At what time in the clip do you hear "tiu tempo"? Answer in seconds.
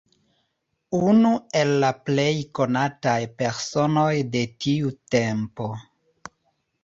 4.65-5.69